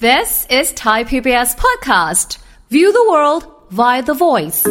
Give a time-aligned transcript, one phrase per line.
[0.00, 2.38] This is Thai PBS podcast.
[2.70, 3.42] View the world
[3.78, 4.62] via the voice.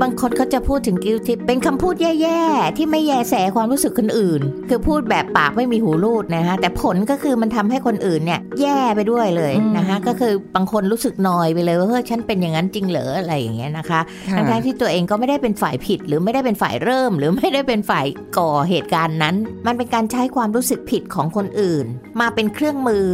[0.00, 18.06] บางคนเขาจะพูดถึงกิลทิปเป็นคำพูดแย่ๆ ที่ไม่แยแสความรู้สึกคนอื่น คือพูดแบบปากไม่มีหูรูดนะคะแต่ผลก็คือมันทำให้คนอื่นเนี่ย แย่ไปด้วยเลยนะคะก็คือบางคนรู้สึกนอยไปเลยว่าเฮ้ยฉันเป็นอย่างนั้นจริงเหรออะไรอย่างเงี้ยนะคะค่ะทั้งๆที่ตัวเองก็ไม่ได้เป็นฝ่ายผิด หรือไม่ได้เป็นฝ่ายเริ่ม หรือไม่ได้เป็นฝ่าย
[18.38, 19.34] ก่อเหตุการณ์นั้น
[19.66, 21.86] มันเป็นการใช้ความรู้สึกผิดของคนอื่น
[22.20, 23.06] มาเป็นเครื่องมือ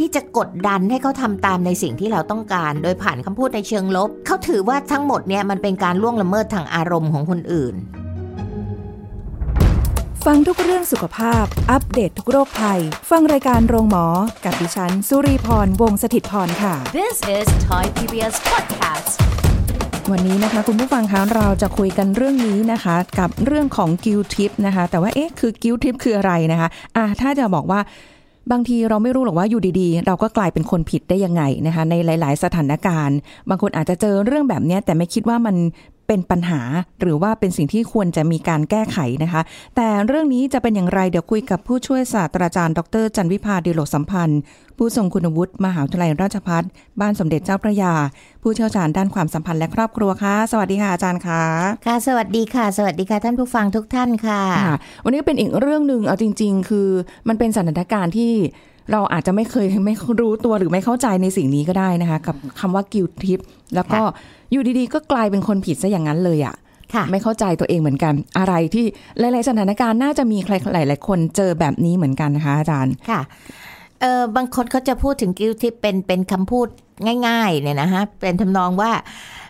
[0.00, 7.74] ที่จะกดดันให้เขาทำตามในสิ่งที่เราต้องการ โดยผ่านคำพูดในเชิงลบ เขาถือว่าทั้งหมดเนี่ยมันเป็นการล่วงละเมิดทางอารมณ์ของคนอื่น
[10.26, 14.06] ฟังทุกเรื่องสุขภาพ อัปเดตททุกโรคภัย ฟังรายการโรงหมอ
[14.44, 19.12] กับดิฉัน สุรีพร วงศิตพรค่ะ This is Thai PBS podcast.
[20.10, 27.80] วันนี้นะคะคุณผู้ฟังคะเราจะคุยกันเรื่องนี้นะคะ กับเรื่องของกิลทิปนะคะ แต่ว่าเอ๊ะคือกิลทิปคืออะไรนะคะอะถ้าจะบอกว่า
[28.50, 33.16] บางทีเราไม่รู้หรอกว่าอยู่ดีๆ เราก็กลายเป็นคนผิดได้ยังไงนะคะในหลาย ๆ สถานการณ์
[33.48, 35.56] บางคนอาจจะเจอเรื่องแบบนี้แต่ไม่คิดว่ามัน
[36.10, 36.62] เป็นปัญหา
[37.00, 39.42] หรือว่าเป็นสิ่งที่ควรจะมีการแก้ไขนะคะ
[39.76, 44.40] แต่เรื่องนี้จะเป็นอย่างไรเดี๋ยวคุยกับผู้ช่วยศาสตราจารย์ ดร จันวิพาดิโลกสัมพันธ์
[44.78, 46.62] ผู้ทรงคุณวุฒิมหาวิทยาลัยราชภัฏ
[47.00, 47.94] บ้านสมเด็จเจ้าพระยา
[48.42, 51.42] ผู้เชี่ยวชาญด้านความสัมพันธ์และครอบครัวค่ะ สวัสดีค่ะอาจารย์ค่ะ
[51.86, 56.88] ค่ะ สวัสดีค่ะ สวัสดีค่ะท่านผู้ฟังทุกท่านค่ะค่ะวันนี้ก็เป็นอีกเรื่องหนึ่งเอาจริง ๆ คือ
[57.28, 58.32] มันเป็นสถานการณ์ที่
[58.92, 63.40] เราอาจจะไม่เคยไม่รู้ตัวหรือไม่เข้าใจในสิ่งนี้ก็ได้นะคะ กับคำว่า guilt trip
[63.74, 64.00] แล้วก็
[64.52, 66.54] อยู่ดีๆ ก็กลายเป็นคนผิดซะอย่างนั้นเลยอะ
[66.94, 68.84] ค่ะ ไม่เข้าใจตัวเองเหมือนกัน อะไรที่
[69.18, 73.20] หลาย ๆ สถานการณ์น่าจะมีใครหลาย ๆ คนเจอแบบนี้เหมือนกันนะคะอาจารย์ค่ะ
[74.00, 76.66] เออบางคนเขาจะพูดถึง guilt trip เป็นเป็นคำพูด
[77.26, 78.92] ง่าย ๆ เนี่ยนะฮะเป็นทำนองว่า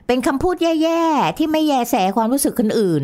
[0.06, 3.03] เป็นคำพูดแย่ๆ ที่ไม่แยแสความรู้สึกคนอื่น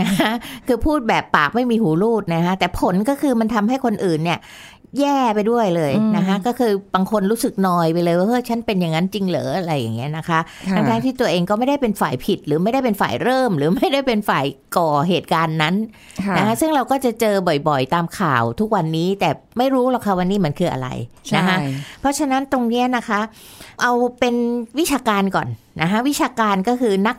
[0.00, 0.30] นะคะ
[0.66, 4.38] คือพูดแบบปากไม่มีหูรูดนะคะแต่ผลก็คือมันทำให้คนอื่นเนี่ย
[5.00, 14.44] แย่ไปด้วยเลยนะคะก็คือบางคนรู้สึกนอยไปเลยว่าเฮ้ยฉันเป็นอย่างนั้นจริงเหรออะไรอย่างเงี้ยนะคะค่ะทั้งๆที่ตัวเองก็ไม่ได้เป็นฝ่ายผิด หรือไม่ได้เป็นฝ่ายเริ่ม หรือไม่ได้เป็นฝ่าย
[14.76, 15.74] ก่อเหตุการณ์นั้น
[16.26, 17.34] ค่ะนะคะซึ่งเราก็จะเจอ
[17.68, 20.88] บ่อยๆตามข่าวทุกวันนี้แต่ไม่รู้หรอกค่ะวันนี้มันคืออะไร
[21.26, 21.56] ใช่นะคะ
[22.00, 23.20] เพราะฉะนั้นตรงเนี้ยนะคะ
[23.82, 24.34] เอาเป็น
[24.78, 25.48] วิชาการก่อน
[25.82, 27.16] นะคะวิชาการก็คือนัก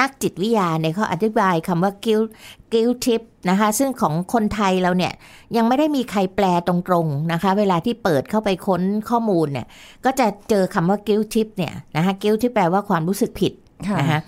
[0.00, 2.28] นักจิตวิทยาเนี่ยเขาอธิบายคำว่า guilt
[2.72, 5.12] guilt tip นะคะ ซึ่งของคนไทยเราเนี่ย
[5.56, 6.74] ยังไม่ได้มีใครแปลตร
[7.04, 9.66] งๆนะคะ เวลาที่เปิดเข้าไปค้นข้อมูลเนี่ย
[10.04, 13.52] ก็จะเจอคำว่า guilt tip เนี่ยนะคะ guilt ที่แปลว่าความรู้สึกผิด
[13.88, 14.20] ค่ะนะคะ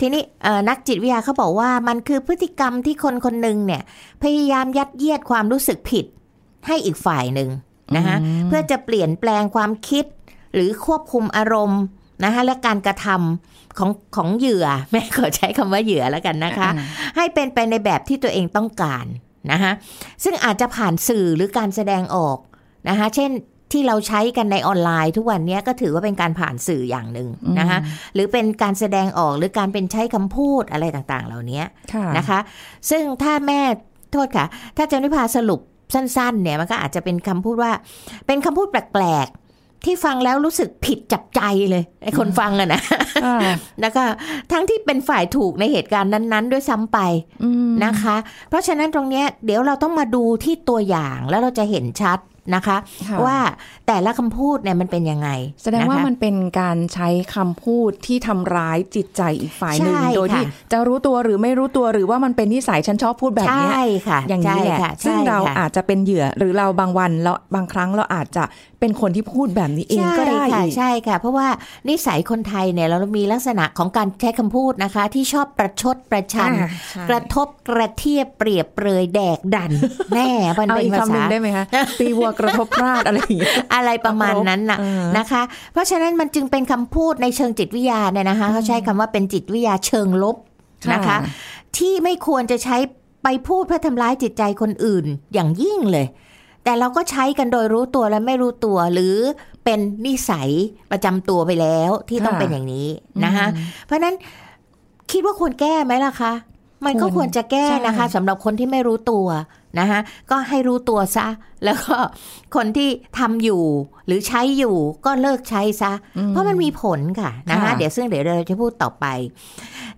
[0.00, 3.82] ทีนี้เอ่อนักจิตวิทยาเขาบอกว่ามันคือพฤติกรรมที่คนคนหนึ่งเนี่ย
[4.22, 6.04] พยายามยัดเยียดความรู้สึกผิด
[6.66, 7.48] ให้อีกฝ่ายหนึ่ง
[7.96, 8.16] นะคะ
[8.48, 10.04] เพื่อจะเปลี่ยนแปลงความคิด
[10.54, 11.80] หรือควบคุมอารมณ์
[12.24, 16.68] นะคะและการกระทำของของเหยื่อแม่ขอใช้คำว่าเหยื่อแล้วกันนะคะ
[17.16, 19.06] ให้เป็นไปในแบบที่ตัวเองต้องการ
[19.52, 19.72] นะคะ
[20.24, 22.38] ซึ่งอาจจะผ่านสื่อหรือการแสดงออก
[22.88, 23.30] นะคะเช่น
[23.72, 27.78] ที่เราใช้กันในออนไลน์ทุกวันนี้ก็ถือว่าเป็นการผ่านสื่ออย่างหนึ่งนะคะ
[28.14, 31.62] หรือเป็นการแสดงออกหรือการเป็นใช้คำพูดอะไรต่างๆ เหล่านี้
[31.92, 32.38] ค่ะนะคะ
[32.90, 33.60] ซึ่งถ้าแม่
[34.12, 34.46] โทษค่ะ
[34.76, 35.60] ถ้าเจานิพาสรุป
[35.94, 37.72] สั้น ๆ เนี่ยมันก็อาจจะเป็นคำพูดว่า
[38.26, 39.47] เป็นคำพูดแปลกๆ
[39.84, 41.40] ที่ฟังแล้วรู้สึกผิดจับใจ
[41.70, 42.82] เลยไอ้คนฟังอะนะ
[43.24, 43.38] ค่ะ
[43.80, 44.02] แล้วก็
[44.52, 46.98] ทั้งที่เป็นฝ่ายถูกในเหตุการณ์นั้น ๆ ด้วยซ้ำไป
[47.44, 48.16] อืมนะคะ
[48.48, 52.18] เพราะฉะนั้นตรงเนี้ยเดี๋ยวเราต้องมาดูที่ตัวอย่างแล้วเราจะเห็นชัด
[52.54, 52.76] นะคะ
[53.08, 53.38] ค่ะว่า
[53.86, 55.28] แต่ละคำพูดเนี่ยมันเป็นยังไง
[55.62, 68.44] แสดงว่าะคะมันเป็นการใช้คำพูดที่ทำร้ายจิตใจอีกฝ่ายหนึ่งใช่โดยที่ค่ะจะรู้ตัวหรือไม่รู้ตัวหรือว่ามันเป็นนิสัยฉันชอบพูดแบบเนี้ยใช่ค่ะอย่างนี้แหละใช่ค่ะซึ่งใช่เราค่ะอาจจะเป็นเหยื่อหรือเราบางวันเราบางครั้งเราอาจจะ
[68.80, 71.48] เป็นคนที่พูดแบบนี้เองก็ได้ใช่ค่ะอีกใช่ค่ะ เพราะว่า
[71.88, 79.72] นิสัยคนไทยเนี่ยเรามีลักษณะของการใช้คำพูดนะคะ ที่ชอบประชดประชันอ่าใช่กระทบกระเทียบเปรียบเปรยแดกดัน
[80.14, 81.64] แน่มันเอาเป็นอีกภาคำหนึ่ษางได้ไหมคะ
[81.98, 90.36] ตีวัวกระทบพลาดอะไรอย่างเงี้ยอะไรประมาณนั้นน่ะเออนะคะ เพราะฉะนั้นมันจึงเป็นคำพูดในเชิงจิตวิทยาเนี่ยนะคะเขาใช้คำว่าเป็นจิตวิทยาเชิงลบ
[90.92, 91.16] นะคะ
[91.76, 92.76] ที่ไม่ควรจะใช้
[93.24, 96.06] ไปพูดเพื่อทำร้ายจิตใจคนอื่นอย่างยิ่งเลย
[96.68, 99.16] แต่เราก็ใช้กันโดยรู้ตัวและไม่รู้ตัวหรือ
[99.64, 100.50] เป็นนิสัย
[100.90, 102.88] ประจำตัวไปแล้วที่ต้องค่ะเป็นอย่างนี้
[103.24, 103.46] นะคะ
[103.86, 104.14] เพราะฉะนั้น
[105.10, 106.32] คิดว่าควรแก้ไหมล่ะคะ
[106.86, 109.26] มันก็ควรควรจะแก้นะคะใช่สำหรับคนที่ไม่รู้ตัว
[109.78, 110.00] นะคะ
[110.30, 111.26] ก็ให้รู้ตัวซะ
[111.64, 111.96] แล้วก็
[112.54, 112.88] คนที่
[113.18, 113.62] ทำอยู่
[114.06, 114.76] หรือใช้อยู่
[115.06, 115.92] ก็เลิกใช้ซะ
[116.28, 119.06] เพราะมันมีผลค่ะนะคะค่ะเดี๋ยวซึ่งเดี๋ยวเราจะพูดต่อไป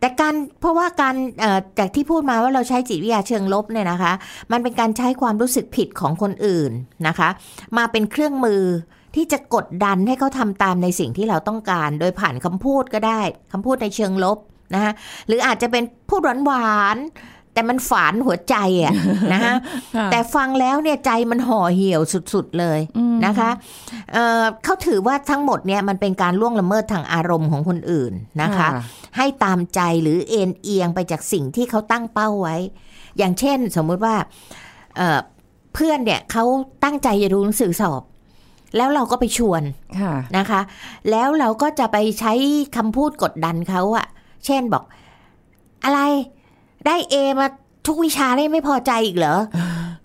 [0.01, 4.13] แต่การเพราะว่าการเอ่อจากที่พูดมาว่าเราใช้จิตวิทยาเชิงลบเนี่ยนะคะ
[4.53, 6.73] มันเป็นการใช้ความรู้สึกผิดของคนอื่น
[7.07, 7.29] นะคะ
[7.79, 8.63] มาเป็นเครื่องมือ
[9.17, 13.21] ที่จะกดดันให้เขาทำตามในสิ่งที่เราต้องการ โดยผ่านคำพูดก็ได้
[13.53, 14.39] คำพูดในเชิงลบ
[14.75, 14.93] นะคะ
[15.27, 18.95] หรืออาจจะเป็นพูดหวานๆแต่ แต่มันฝานหัวใจอะ
[19.33, 19.57] นะฮะ
[19.97, 22.01] ค่ะแต่ฟังแล้วเนี่ยใจมันห่อเหี่ยว
[22.33, 22.81] สุดๆเลย
[23.27, 23.51] นะคะ
[24.13, 28.13] เอ่อเขาถือว่าทั้งหมดเนี่ยมันเป็นการล่วงละเมิดทางอารมณ์ของคนอื่น
[28.43, 28.69] นะคะ
[29.17, 32.57] ให้ตามใจหรือเอ็นเอียงไปจากสิ่งที่เขาตั้งเป้าไว้
[33.19, 34.15] อย่างเช่นสมมุติว่า
[34.97, 35.19] เอ่อ
[35.75, 36.45] เพื่อนเนี่ยเขา
[36.85, 38.03] ตั้งใจจะดูหนังสือสอบ
[38.77, 39.63] แล้วเราก็ไปชวน
[40.01, 40.61] ค่ะนะคะ
[41.11, 42.33] แล้วเราก็จะไปใช้
[42.77, 44.07] คำพูดกดดันเขาอะ
[44.47, 44.85] เช่นบอก
[45.85, 46.01] อะไร
[46.87, 47.47] ได้เอมา
[47.87, 49.37] ทุกวิชาได้ไม่พอใจอีกเหรอ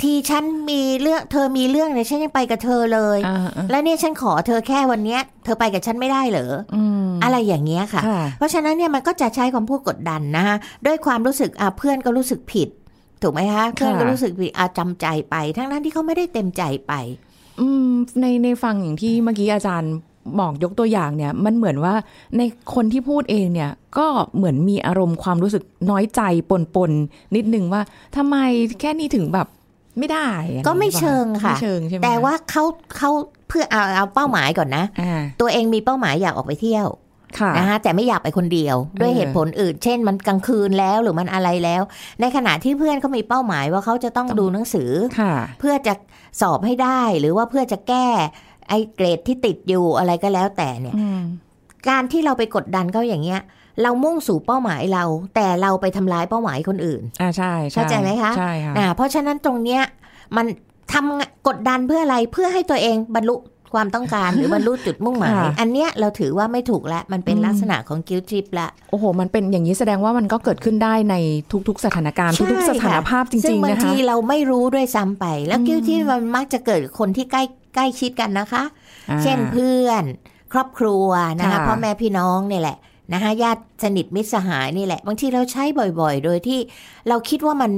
[0.02, 10.56] ทีฉันมีเรื่องเธอมีเรื่องเนี่ยฉันยังไปกับเธอเลยอ่าอ่าแล้วเนี่ยฉันขอเธอแค่วันเนี้ย เธอไปกับฉันไม่ได้เหรออืมอะไรอย่างเงี้ยค่ะค่ะ เพราะฉะนั้นเนี่ยมันก็จะใช้ความพูดกดดันนะคะ
[10.86, 12.70] ด้วยความรู้สึกอะเพื่อนก็รู้สึกผิด
[13.22, 16.94] ถูกไหมคะเพื่อนก็รู้สึกผิดอาจำใจไป ทั้งนั้นที่เขาไม่ได้เต็มใจไป
[17.60, 17.90] อืม
[18.22, 19.94] ในในฟังอย่างที่เมื่อกี้อาจารย์
[20.40, 21.94] บอกยกตัวอย่างเนี่ย มันเหมือนว่า
[22.38, 22.42] ใน
[22.74, 27.82] คนที่พูดเองเนี่ย ก็เหมือนมีอารมณ์ความรู้สึกน้อยใจปนปนๆนิดนึงว่า
[28.16, 28.36] ทำไม
[28.82, 29.48] แค่นี้ถึงแบบ
[30.00, 32.64] ไม่ได้อะรก็ไม่หรือปล่าเชิงค่ะไม่เชิงใช่ไหมแต่ว่าเขา
[32.98, 33.12] เขา
[33.48, 36.88] เพื่อเอาเอาเป้าหมายก่อนนะอ่าตัวเองมีเป้าหมายอยากออกไปเที่ยว
[37.40, 41.82] ค่ะนะคะแต่ไม่อยากไปคนเดียว ด้วยเออเหตุผลอื่น เช่น มันกลางคืนแล้วหรือมันอะไรแล้ว
[42.22, 45.94] ในขณะที่เพื่อนเขามีเป้าหมายว่าเขาจะต้องดูหนังสือค่ะเพื่อจะ
[46.42, 48.08] สอบให้ได้หรือว่าเพื่อจะแก้
[48.70, 51.22] ไอ้เกรดที่ติดอยู่อะไรก็แล้วแต่เนี่ยอืม
[51.90, 53.42] การที่เราไปกดดันเขาอย่างเงี้ย
[53.82, 55.04] เรามุ่งสู่เป้าหมายเรา
[55.36, 59.82] แต่เราไปทำร้ายเป้าหมายคนอื่นอ่าใช่ช่เข้าใจไหมคะใช่ค่ะอ่าเพราะฉะนั้นตรงเนี้ย
[60.36, 60.46] มัน
[60.94, 63.36] ทำกดดันเพื่ออะไรเพื่อให้ตัวเองบรรลุ
[63.74, 71.16] ความต้องการหรือบรรลุจุดมุ่งหมายค่ะอันเนี้ยเราถือว่าไม่ถูกแล้วมันเป็นอืมลักษณะของกิลทริปละ โอ้โห มันเป็นอย่างนี้แสดงว่ามันก็เกิดขึ้นได้ใน
[71.68, 77.44] ทุก ๆ สถานการณ์ใช่ทุกๆ สถานภาพจซึ่ริงงๆบางนะคะทีเราไม่รู้ด้วยซ้ำไป แล้วกิลทริปมันมักจะเกิดกับคนที่ใกล้
[77.76, 78.64] ใกล้ชิดกันนะคะ
[79.10, 80.04] อ่าเช่นเพื่อน
[80.54, 81.08] ครอบครัว
[81.40, 82.78] นะคะค่ะพ่อแม่พี่น้องเนี่ยแหละ
[83.14, 85.64] นะคะญาติสนิทมิตรสหายนี่แหละ บางทีเราใช้
[86.00, 86.60] บ่อยๆ โดยที่
[87.10, 87.72] เราคิดว่ามัน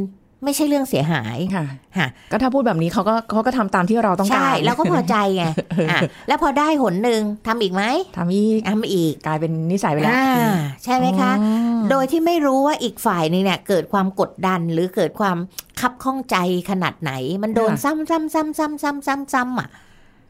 [0.44, 1.66] ไม่ใช่เรื่องเสียหายค่ะ
[1.98, 5.44] ค่ะก็ถ้าพูดแบบนี้เขาก็เขาก็ทำตามที่เราต้องการใช่แล้วก็พอใจไง
[5.90, 7.84] อะแล้วพอได้หนหนึ่งทำอีกไหม
[8.18, 15.38] ทำอีกทำอีกกลายเป็นนิสัยไปแล้วอ่าใช่ไหมคะอืมโดยที่ไม่รู้ว่าอีกฝ่ายนึงเนี่ย เกิดความกดดันหรือเกิดความ
[15.80, 16.38] คับข้องใจ
[16.70, 17.12] ขนาดไหน
[17.44, 19.70] มันโดนซ้ำซ้ำซ้ำซ้ำซ้ำซ้ำซ้ำอะ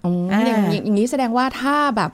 [0.05, 2.11] อืมอ่าอย่างอย่างอย่างนี้แสดงว่าถ้าแบบ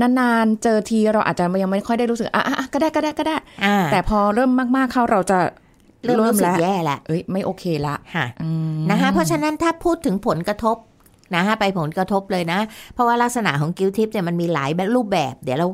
[0.00, 5.38] นานๆ เจอทีเราอาจจะยังไม่ค่อยได้รู้สึกอะอะอะก็ได้ก็ได้ก็ได้อ่าแต่พอเริ่มมากๆเข้าเราจะ
[6.04, 10.76] เริ่มรู้สึกแล้วแย่ละเอ้ยไม่โอเคละค่ะอืมนะคะเพราะฉะนั้นถ้าพูดถึงผลกระทบ
[11.36, 12.60] นะคะไปผลกระทบเลยนะ
[12.94, 15.66] เพราะว่าลักษณะของกิลทิปเนี่ยมันมีหลายแบบรูปแบบ เดี๋ยวเรา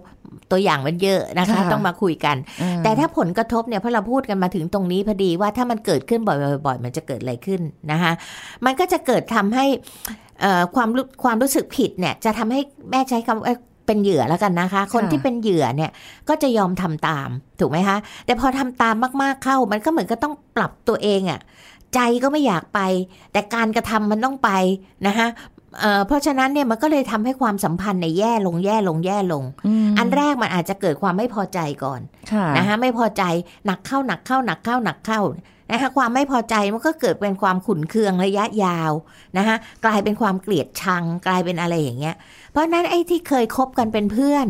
[0.51, 8.13] ตัวอย่างมันเยอะนะคะ ต้องมาคุยกันอืมแต่ถ้าผลกระทบเนี่ยเพราะเราพูดกันมาถึงตรงนี้พอดีว่าถ้ามันเกิดขึ้นบ่อยๆมันจะเกิดอะไรขึ้นนะคะ
[8.65, 9.67] มันก็จะเกิดทำให้
[10.41, 13.55] เอ่อความรู้ความรู้สึกผิดเนี่ยจะทำให้แม่ใช้คำว่า
[13.87, 15.91] เป็นเหยื่อแล้วกันนะคะ คนที่เป็นเหยื่อเนี่ย
[16.29, 17.29] ก็จะยอมทำตาม
[17.61, 17.97] ถูกไหมคะ
[18.27, 21.41] แต่พอทำตามมากๆเข้า มันก็เหมือนก็ต้องปรับตัวเองอะ
[21.95, 22.81] ใจก็ไม่อยากไป
[23.33, 24.51] แต่การกระทำมันต้องไป
[25.07, 25.27] นะคะ
[25.81, 29.45] เอ่อเพราะฉะนั้นเนี่ยมันก็เลยทำให้ความสัมพันธ์ในยแย่ลงแย่ลงแย่ลง
[29.89, 32.01] มอันแรกมันอาจจะเกิดความไม่พอใจก่อน
[32.33, 33.23] ค่ะนะคะไม่พอใจ
[33.67, 35.21] หนักเข้าหนักเข้าหนักเข้าหนักเข้า
[35.71, 38.93] นะคะความไม่พอใจมันก็เกิดเป็นความขุนเคืองระยะยาว
[39.39, 42.15] นะคะกลายเป็นความเกลียดชังกลายเป็นอะไรอย่างเงี้ย
[42.51, 44.47] เพราะฉะนั้นไอ้ที่เคยคบกันเป็นเพื่อน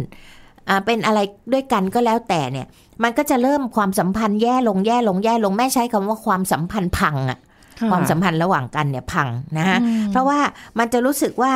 [0.68, 1.18] อ่าเป็นอะไร
[1.52, 2.66] ด้วยกันก็แล้วแต่เนี่ย
[3.02, 9.28] มันก็จะเริ่มความสัมพันธ์แย่ลงแย่ลงแย่ลงแม่ใช้คำว่าความสัมพันธ์พังอะะความสัมพันธ์ระหว่างกันเนี่ยพัง
[9.58, 10.38] นะคะอืมเพราะว่า
[10.78, 11.52] มันจะรู้สึกว่า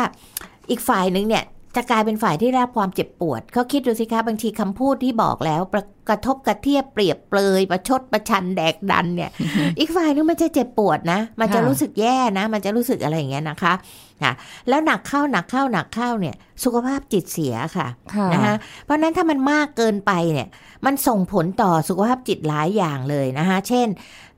[0.70, 1.44] อีกฝ่ายหนึ่งเนี่ย
[1.76, 9.30] จะกลายเป็นฝ่ายที่ได้รับความเจ็บปวด เขาคิดดูสิคะบางทีคำพูดที่บอกแล้วประกระทบกระเทียบเปรียบเปรยประชดประชันแดกดันเนี่ย
[9.78, 13.74] อีกฝ่ายนึงมันจะเจ็บปวดนะ มันจะค่ะรู้สึกแย่นะ มันจะรู้สึกอะไรอย่างเงี้ยนะคะ
[14.22, 14.32] ค่ะ
[14.68, 20.48] แล้วหนักเข้าหนักเข้าหนักเข้าเนี่ย สุขภาพจิตเสียค่ะค่ะนะคะเพราะฉะนั้นถ้ามันมากเกินไปเนี่ย
[20.86, 24.29] มันส่งผลต่อสุขภาพจิตหลายอย่างเลยนะคะเช่นเอ่อ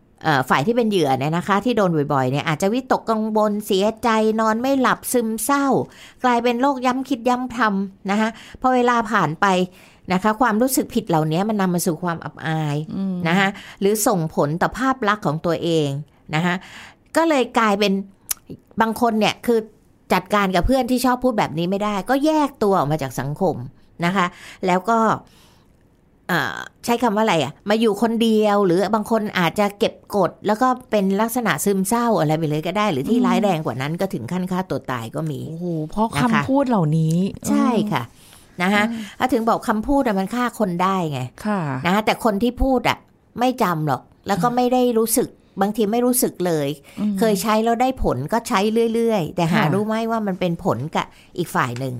[0.48, 4.08] ฝ่ายที่เป็นเหยื่อเนี่ยนะคะ ที่โดนบ่อยๆเนี่ยอาจจะวิตกกังวลเสียใจ
[4.40, 5.66] นอนไม่หลับซึมเศร้า
[6.24, 8.28] กลายเป็นโรคย้ำคิดย้ำทำนะคะ
[8.60, 9.46] พอเวลาผ่านไป
[10.12, 12.76] นะคะ ความรู้สึกผิดเหล่านี้มันนำมาสู่ความอับอาย
[13.28, 13.48] นะคะ
[13.80, 15.88] หรือส่งผลต่อภาพลักษณ์ของตัวเอง
[16.34, 16.54] นะคะ
[17.16, 17.92] ก็เลยกลายเป็น
[18.80, 19.58] บางคนเนี่ยคือ
[20.12, 23.56] จัดการกับเพื่อนที่ชอบพูดแบบนี้ไม่ได้ ก็แยกตัวออกมาจากสังคม
[24.04, 24.26] นะคะ
[24.66, 24.98] แล้วก็
[26.84, 37.16] ใช้คำว่าอะไรอะ่ะ มาอยู่คนเดียว หรือบางคนอาจจะเก็บกด แล้วก็เป็นลักษณะซึมเศร้าอะไรไปเลยก็ได้ หรือที่ร้ายแรงกว่านั้นก็ถึงขั้นฆ่าตัวตายก็มีโอ้โหเพราะนะคะคำพูดเหล่านี้
[37.48, 38.02] ใช่ค่ะ
[38.62, 38.84] นะคะ
[39.18, 42.98] ถ้าถึงบอกคำพูดอะมันฆ่าคนได้ไงค่ะนะแต่คนที่พูดอะ
[43.38, 45.28] ไม่จำหรอก แล้วก็ไม่ได้รู้สึก
[45.60, 46.68] บางทีไม่รู้สึกเลย
[47.18, 48.60] เคยใช้แล้วได้ผลก็ใช้
[48.94, 51.06] เรื่อยๆ แต่หาค่ะรู้ไหมว่ามันเป็นผลกับ
[51.38, 51.94] อีกฝ่ายหนึ่ง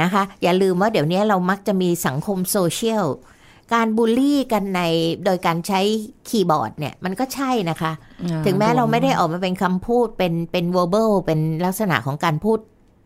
[0.00, 3.04] นะคะ อย่าลืมว่าเดี๋ยวนี้เรามักจะมีสังคมโซเชียล
[3.74, 4.80] การบูลลี่กันใน
[5.24, 5.80] โดยการใช้
[6.28, 7.92] คีย์บอร์ดเนี่ยมันก็ใช่นะคะ
[8.46, 12.58] ถึงแม้เราไม่ได้ออกมาเป็นคำพูดเป็นเป็น verbal เป็นลักษณะของการพูด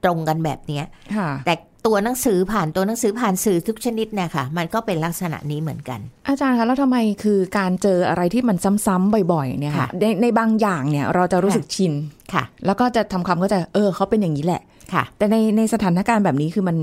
[0.04, 0.84] ตรงกันแบบเนี้ย
[1.16, 1.54] ค่ะแต่
[1.86, 11.92] ตัวหนังสือผ่านตัวหนังสือผ่านสื่อทุกชนิดเนี่ยค่ะ มันก็เป็นลักษณะนี้เหมือนกัน อาจารย์คะแล้วทำไมคือการเจออะไรที่มันซ้ำๆบ่อย ๆ เนี่ยค่ะค่ะในในบางอย่างเนี่ยเราจะรู้สึกชิน
[12.34, 14.62] ค่ะ แล้วก็จะทำความเข้าใจเออเขาเป็นอย่างนี้แหละ
[14.94, 16.76] ค่ะ แต่ในในสถานการณ์แบบนี้คือมัน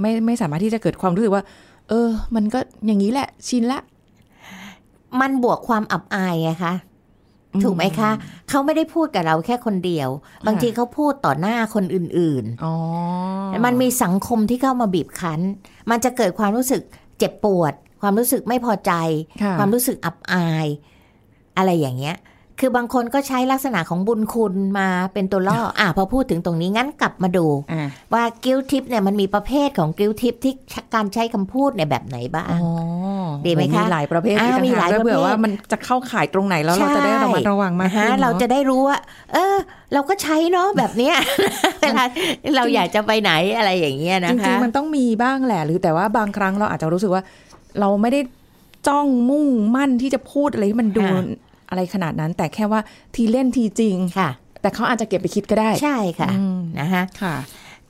[0.00, 1.44] ไม่ไม่สามารถที่จะเกิดความรู้สึกว่า
[1.88, 3.80] เออ มันก็อย่างนี้แหละ ชินละ
[5.20, 6.74] มันบวกความอับอายไงคะ
[7.62, 8.10] ถูกไหมคะ
[8.48, 10.08] เขาไม่ได้พูดกับเราแค่คนเดียว
[10.46, 15.40] บางทีเขาพูดต่อหน้าคนอื่นอ๋อๆมันมีสังคมที่เข้ามาบีบคั้น
[15.90, 16.82] มันจะเกิดความรู้สึก
[17.18, 18.92] เจ็บปวด ความรู้สึกไม่พอใจ
[19.42, 20.66] ค่ะความรู้สึกอับอาย
[21.56, 22.16] อะไรอย่างเงี้ย
[22.60, 30.54] คือบางคนก็ใช้ลักษณะของบุญคุณมาเป็นตัวล่อ อะพอพูดถึงตรงนี้งั้นกลับมาดูอ่าว่ากิลทิปเนี่ยมันมีประเภทของกิลทิปที่
[30.94, 32.70] การใช้คำพูดในแบบไหนบ้างอ๋อ
[33.46, 38.98] ดีไหมคะ มีหลายประเภทอ่าอีกต่งมีหลายกประเภทเผื่อว่ามันจะเข้าข่ายตรงไหนแล้วเราจะได้ระมัดระวังมากใช่ขึ้นนะฮะเราจะได้รู้ว่า
[39.32, 39.56] เออ
[39.92, 41.16] เราก็ใช้เนาะแบบเนี้ย
[41.80, 42.04] เวลา
[42.56, 47.22] เราอยากจะไปไหนอะไรอย่างเงี้ยนะจคะริงๆมันต้องมีบ้างแหละหรือแต่ว่าบางครั้งเราอาจจะรู้สึกว่า
[47.80, 48.20] เราไม่ได้
[48.88, 49.46] จ้องมุ่ง
[49.76, 51.24] มั่นที่จะพูดอะไรที่มันดูค่ะ
[51.74, 52.80] อะไรขนาดนั้น แต่แค่ว่า
[53.14, 54.28] ทีเล่นทีจริงค่ะ
[54.60, 57.34] แต่เขาอาจจะเก็บไปคิดก็ได้ ใช่ค่ะอืมนะคะค่ะ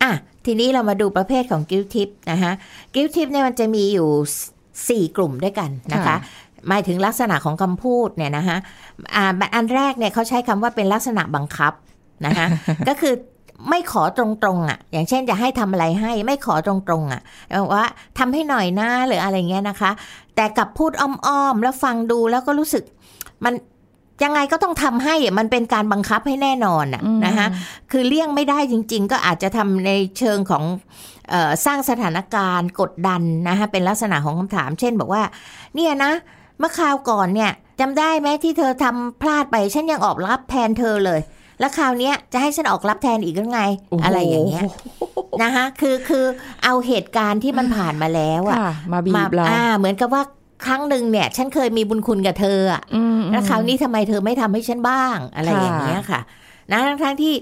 [0.02, 0.12] อะ
[0.46, 2.52] ทีนี้เรามาดูประเภทของกิลทิปนะคะ
[2.94, 4.08] กิลทิปเนี่ยมันจะมีอยู่
[4.88, 6.16] สี่กลุ่มด้วยกันนะคะค่ะ
[6.68, 8.56] หมายถึงลักษณะของคำพูดเนี่ยนะคะ
[9.14, 9.24] อ่า
[9.54, 11.72] อันแรกเนี่ยเขาใช้คำว่าเป็นลักษณะบังคับ
[12.26, 12.46] นะคะ
[12.88, 13.14] ก็คือ
[13.70, 14.24] ไม่ขอตร
[14.56, 17.22] งๆอะ อย่างเช่นจะให้ทำอะไรให้ไม่ขอตรงๆอะ
[17.62, 17.86] บอกว่า
[18.18, 19.90] ทำให้หน่อยนะหรืออะไรเงี้ยนะคะ
[20.36, 22.84] แต่กลับพูดอ้อมๆแล้วฟังดูแล้วก็รู้สึก
[23.44, 23.54] มัน
[24.23, 27.47] ยังไงก็ต้องทำให้อะมันเป็นการบังคับให้แน่นอนอะอืมนะคะ
[27.90, 30.64] คือเลี่ยงไม่ได้จริง ๆ ก็อาจจะทำในเชิงของ
[31.30, 35.23] เออสร้างสถานการณ์กดดันนะคะเป็นลักษณะของคำถาม เช่นบอกว่า
[35.75, 36.12] เนี่ยนะ
[36.59, 41.21] เมื่อคราวก่อนเนี่ยจำได้ไหมที่เธอทำพลาดไป ฉันยังออกรับแทนเธอเลย
[41.61, 44.64] แล้วคราวเนี้ยจะให้ฉันออกรับแทนอีกหรือไงโโหอะไรอย่างเงี้ย
[45.42, 46.25] นะคะคือคือ
[46.64, 50.23] เอาเหตุการณ์ที่มันผ่านมาแล้วอะค่ะมาบีบเราอ่าเหมือนกับว่า
[50.66, 56.21] ครั้งหนึ่งเนี่ย ฉันเคยมีบุญคุณกับเธออะอืมแล้วคราวนี้ทำไมเธอไม่ทำให้ฉันบ้าง อะไรค่ะอย่างเงี้ยค่ะ
[56.73, 57.35] นะทั้งทั้งๆที่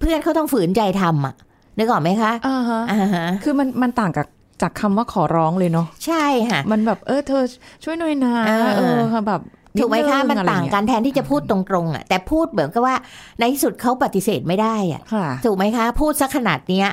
[0.00, 1.34] เพื่อนเขาต้องฝืนใจทำอะ
[1.78, 4.26] นึกออกไหมคะอ่าฮะอ่าฮะคือมันมันต่างกับ
[4.62, 7.42] จากคำว่าขอร้องเลยเนาะใช่ค่ะ มันแบบเออเธอ
[7.84, 9.40] ช่วยหน่อยนะเออเออค่ะแบบ
[9.78, 12.96] ถูกไหมคะดงมันอะไรต่างเงี้ยกันแทนที่จะพูดตรงๆอะแต่พูดเหมือนกับว่า
[13.38, 16.88] ในที่สุดเขาปฏิเสธไม่ได้อะค่ะถูกไหมคะ พูดซะขนาดเนี้ย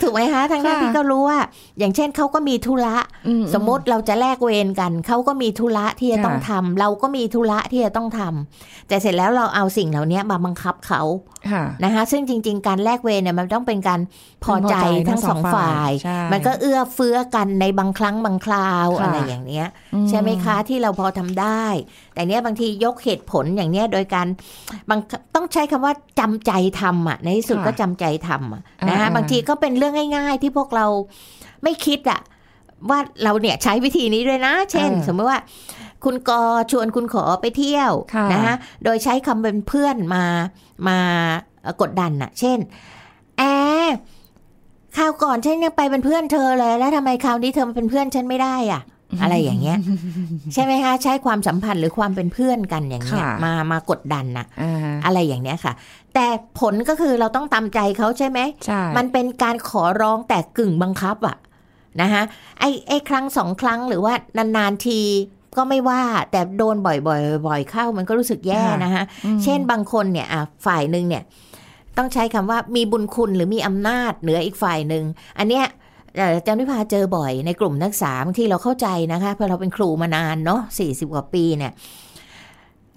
[0.00, 1.38] ถูกไหมคะทั้งค่ะที่ก็รู้ว่า
[1.78, 2.96] อย่างเช่นเขาก็มีธุระ
[3.28, 11.02] อืสมมติเราจะแลกเวรกันเขาก็มีธุระที่จะต้องค่ะทำเราก็มีธุระที่จะต้องทำแต่เสร็จแล้วเราเอาสิ่งเหล่านี้มาบังคับเขา
[11.50, 14.00] ค่ะนะคะซึ่งจริง ๆ การแลกเวรเนี่ยมันต้องเป็นการ
[14.44, 21.64] พอใจพอใจทั้ทั้งงสสอองงฝ่าฝ่ายยใช่มันก็เอื้อเฟื้อกันในบางครั้งบางคราวค่ะอะไรอย่างเนี้ยอืใช่ไหมคะที่เราพอทำได้
[22.18, 24.26] แต่เนี้ยบางทียกเหตุผลอย่างเนี้ยโดยการ
[24.90, 25.00] บาง
[25.34, 30.86] ต้องใช้คำว่าจำใจทำอะในที่สุดก็จำใจทำอะนะคะบางทีก็เป็นเรื่องง่าย ๆ ที่พวกเรา
[31.62, 32.20] ไม่คิดอะ
[32.90, 35.40] ว่าเราเนี่ยใช้วิธีนี้ด้วยนะ เช่น สมมติว่า
[36.04, 40.24] คุณกอชวนคุณขอไปเที่ยวค่ะนะคะโดยใช้คำเป็นเพื่อนมา
[40.88, 40.98] มา
[41.62, 42.58] เอ่อกดดันอะเช่น
[43.38, 43.42] แอ
[43.82, 43.96] ร์
[44.96, 48.82] คราวก่อนฉันยังไปเป็นเพื่อนเธอเลย แล้วทำไมคราวนี้เธอมาเป็นเพื่อนฉันไม่ได้อะ
[49.22, 49.78] อะไรอย่างเงี้ย
[50.54, 55.72] ใช่ไหมคะ ใช้ความสัมพันธ์หรือความเป็นเพื่อนกันอย่างเงี้ยค่ะมามากดดันนะอ่าอะไรอย่างเนี้ยค่ะ
[56.14, 56.26] แต่
[56.58, 61.36] ผลก็คือเราต้องตามใจเขาใช่ไหมใช่มันเป็นการขอร้องแต่กึ่งบังคับอะ
[62.00, 62.22] นะคะ
[62.60, 64.12] ไอ้ไอ้ครั้งสองครั้งหรือว่า
[64.56, 65.00] นานๆที
[65.56, 71.22] ก็ไม่ว่าแต่โดนบ่อยๆบ่อยๆเข้ามันก็รู้สึกแย่นะคะอืมเช่นบางคนเนี่ยอะฝ่ายหนึ่งเนี่ย
[71.96, 75.04] ต้องใช้คำว่ามีบุญคุณหรือมีอำนาจเหนืออีกฝ่ายหนึ่ง
[75.38, 81.72] อันเนี้ยเอ่ออาจารย์วิพาเจอบ่อยในกลุ่มนักศึกษาบางที่เราเข้าใจนะคะเพราะเราเป็นครูมานานเนาะสี่สิบกว่าปีเนี่ย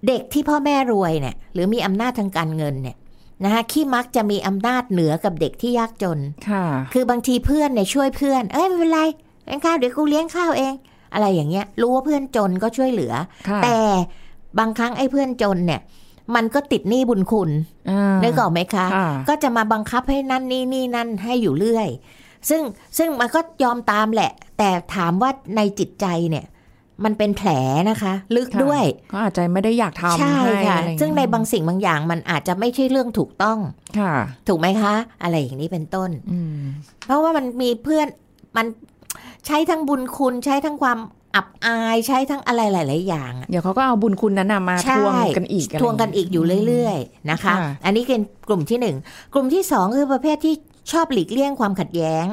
[0.07, 2.97] เด็กที่พ่อแม่รวยเนี่ย หรือมีอำนาจทางการเงินเนี่ย
[3.43, 9.01] นะคะขี้มักจะมีอำนาจเหนือกับเด็กที่ยากจนค่ะ คือบางทีเพื่อนเนี่ยช่วยเพื่อน เอ้ยไม่เป็นไร
[9.45, 10.73] เลี้ยงข้าวเดี๋ยวกูเลี้ยงข้าวเอง
[11.13, 13.13] อะไรอย่างเงี้ย รู้ว่าเพื่อนจนก็ช่วยเหลือ
[13.49, 13.77] ค่ะแต่
[14.59, 15.81] บางครั้งไอ้เพื่อนจนเนี่ย
[16.35, 17.49] มันก็ติดหนี้บุญคุณ
[17.89, 21.87] อ่านึกออกไหมคะค่ะก็จะมาบังคับให้นั่นนี่นี่นั่นให้อยู่เรื่อย
[22.49, 22.61] ซึ่ง
[22.97, 26.45] ซึ่งมันก็ยอมตามแหละ แต่ถามว่าในจิตใจเนี่ย
[27.05, 27.49] มันเป็นแผล
[27.89, 33.57] นะคะ ลึกค่ะด้วยก็อาจจะไม่ได้อยากทำใช่ห้ค่ะอะไรอย่เยซึ่งในบางสิ่งบางอย่างมันอาจจะไม่ใช่เรื่องถูกต้อง
[33.99, 34.13] ค่ะ
[34.47, 34.93] ถูกไหมคะ
[35.23, 36.61] อะไรอย่างนี้เป็นต้นอืม
[37.05, 38.07] เพราะว่ามันมีเพื่อน
[38.57, 38.65] มัน
[39.45, 40.99] ใช้ทั้งบุญคุณใช้ทั้งความ
[41.35, 48.95] อับอายใช้ทั้งอะไรหลาย ๆ อย่างอะเดี๋ยวเขาก็เอาบุญคุณนั้นน่ะมาใช่ทวงกันอีกะไรทวงกันอีกอยู่เรื่อย ๆ นะคะค่ะอันนี้เป็นกลุ่มที่หนึ่ง
[49.33, 50.55] กลุ่มที่สองคือประเภทที่
[50.91, 52.25] ชอบหลีกเลี่ยงความขัดแย้ง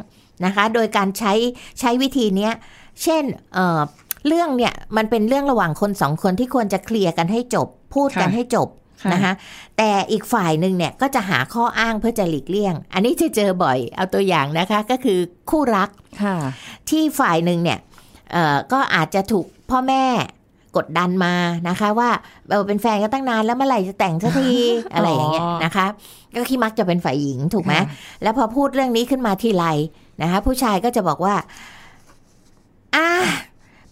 [0.45, 1.33] นะคะ โดยการใช้
[1.81, 2.52] ใช้วิธีเนี้ย
[3.02, 3.25] เช่น
[3.55, 3.81] เอ่อ
[4.26, 8.69] เรื่องเนี่ยมันเป็นเรื่องระหว่างคนสองคนที่ควรจะเคลียร์กันให้จบ พูดกันค่ะให้จบ
[9.02, 9.33] ค่ะนะคะ
[9.76, 15.19] แต่อีกฝ่ายหนึ่งเนี่ยก็จะหาข้ออ้างเพื่อจะหลีกเลี่ยง อันนี้จะเจอบ่อยเอาตัวอย่างนะคะก็คือ
[15.50, 15.90] คู่รัก
[16.23, 16.37] ค่ะ
[16.90, 17.78] ที่ฝ่ายหนึ่งเนี่ย
[18.33, 20.05] เอ่อก็อาจจะถูกพ่อแม่
[20.76, 21.34] กดดันมา
[21.68, 22.10] นะคะว่า
[22.50, 24.50] เออเป็นแฟนกันตั้งนานแล้วเมื่อไหร่จะแต่งสักที
[24.94, 25.87] อะไรอย่างเงี้ยนะคะ
[26.34, 27.84] ก็ขี้มักจะเป็นฝ่ายหญิงถูกไหมค่ะ
[28.22, 29.64] แล้วพอพูดเรื่องนี้ขึ้นมาทีไร
[30.22, 31.34] นะคะ ผู้ชายก็จะบอกว่า
[32.96, 33.08] อ่า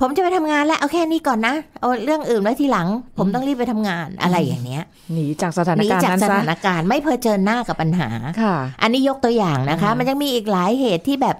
[0.00, 8.08] ผมจะไปทำงานแล้วเอาแค่นี้ก่อนนะเอาเรื่องอื่นไว้ทีหลัง ผมต้องรีบไปทำงานอะไรอย่างเนี้ยหนีจากสถานหนีการณ์จากนั้นสซะถานการณ์ไม่เผชิญหน้ากับปัญหา
[8.42, 11.36] ค่ะ อันนี้ยกตัวอย่างนะคะอ่ามัมันยังมีอีกหลายเหตุที่แบบ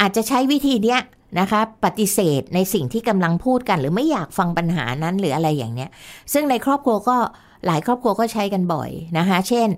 [0.00, 1.00] อาจจะใช้วิธีเนี้ย
[1.40, 5.90] นะคะปฏิเสธในสิ่งที่กำลังพูดกัน หรือไม่อยากฟังปัญหานั้นหรืออะไรอย่างเนี้ย
[6.32, 7.16] ซึ่งในครอบครัวก็
[7.66, 9.68] หลายครอบครัวก็ใช้กันบ่อยนะคะเช่น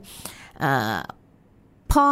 [0.60, 0.96] เอ่อ
[1.92, 2.08] พ่อ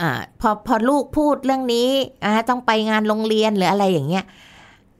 [0.00, 1.88] อ่าพอพอลูกพูดเรื่องนี้
[2.24, 4.24] อ่าต้องไปงานโรงเรียนหรืออะไรอย่างเงี้ย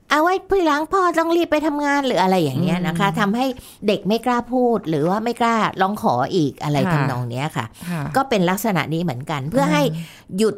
[0.09, 3.45] เอาไว้พี่หลังพ่อต้องรีบไปทำงานหรืออะไรอย่างเงี้ยนะคะทำให้
[3.87, 9.81] เด็กไม่กล้าพูดหรือว่าไม่กล้าร้องขออีกอะไรค่ะทำนองเนี้ยค่ะค่ะ ก็เป็นลักษณะนี้เหมือนกัน เพื่อให้
[10.37, 10.55] หยุด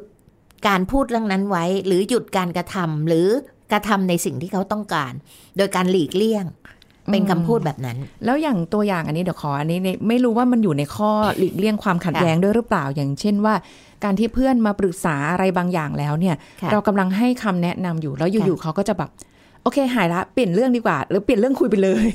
[0.67, 3.27] การพูดเรื่องนั้นไว้ หรือหยุดการกระทำหรือ
[3.71, 5.13] กระทำในสิ่งที่เขาต้องการ
[5.57, 6.45] โดยการหลีกเลี่ยง
[7.11, 13.53] เป็นคำพูดแบบนั้น แล้วอย่างตัวอย่างอันนี้เดี๋ยวขออันนี้ในไม่รู้ว่ามันอยู่ในข้อหลีกเลี่ยงความขัดค่ะแย้งด้วยหรือเปล่าอย่างเช่นว่า
[14.03, 19.09] การที่เพื่อนมาปรึกษาอะไรบางอย่างแล้วเนี่ยค่ะเรากำลังให้คำแนะนำอยู่แล้วอยู่ๆเขาก็จะแบบ
[19.63, 22.05] โอเคหายละเปลี่ยนเรื่องดีกว่า หรือเปลี่ยนเรื่องคุยไปเลย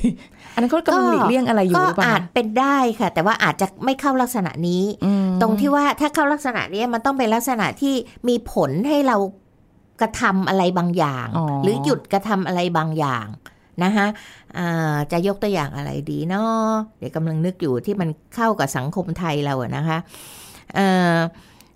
[0.53, 7.93] อันนั้นก็กำลังหลีกเลี่ยงอะไรอยู่ก็หรือเปล่าอาจเป็นได้ค่ะ แต่ว่าอาจจะไม่เข้าลักษณะนี้อืมตรงที่ว่าถ้าเข้าลักษณะนี้มันต้องเป็นลักษณะที่
[8.27, 9.17] มีผลให้เรา
[10.01, 13.27] กระทำอะไรบางอย่างอ๋อหรือหยุดกระทำอะไรบางอย่าง
[13.83, 14.07] นะคะ
[14.57, 19.97] อ่าจะยกตัวอย่างอะไรดีเนาะเดี๋ยวกำลังนึกอยู่ที่มันเข้ากับสังคมไทยเราอะนะคะ
[20.75, 20.77] เ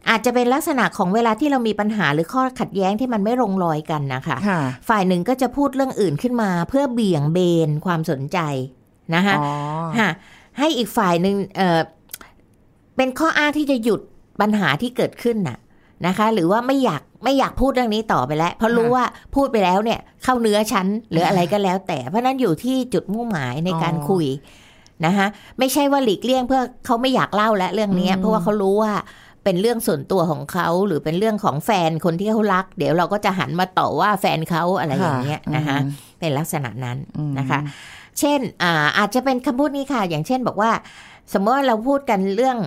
[0.08, 8.40] อ่ออาจจะเป็นลักษณะของเวลาที่เรามีปัญหาหรือข้อขัดแย้งที่มันไม่ลงรอยกันนะคะค่ะฝ่ายหนึ่งก็จะพูดเรื่องอื่นขึ้นมาเพื่อเบี่ยงเบนความสนใจ
[9.16, 9.48] นะคะอ๋อ
[10.00, 10.12] ฮะ
[10.58, 11.80] ให้อีกฝ่ายหนึ่งเออ
[12.98, 14.02] เป็นข้ออ้างที่จะหยุด
[14.42, 15.58] ปัญหาที่เกิดขึ้นน่ะ
[16.08, 24.26] นะคะ หรือว่าไม่อยากไม่อยากพูดเรื่องนี้ต่อไปแล้ว เพราะรู้ว่าพูดไปแล้วเนี่ย เข้าเนื้อชั้นหรืออะไรก็แล้ว แต่เพราะฉะนั้นอยู่ที่จุดมุ่งหมายในการอ๋อคุย
[25.06, 25.28] นะคะ
[25.60, 28.94] ไม่ใช่ว่าหลีกเลี่ยงเพื่อเขาไม่อยากเล่าและเรื่องเนี้ยอืมเพราะว่าเขารู้ว่า
[29.46, 37.60] เป็นเรื่องส่วนตัวของเขาหรือเป็นเรื่องของแฟนคนที่เขารัก เดี๋ยวเราก็จะหันมาต่อว่าแฟนเขาอะไรอย่างเงี้ยนะคะอืมเป็นลักษณะนั้นอืมนะคะ
[38.20, 40.72] เช่นอ่าอาจจะเป็นคำพูดนี้ค่ะ อย่างเช่นบอกว่า
[41.34, 42.58] สมมติว่าเราพูดกันเรื่อง